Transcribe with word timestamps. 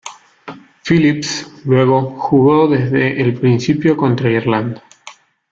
Phillips 0.83 1.61
luego 1.63 2.01
jugó 2.17 2.67
desde 2.67 3.21
el 3.21 3.35
principio 3.35 3.95
contra 3.95 4.31
Irlanda. 4.31 4.83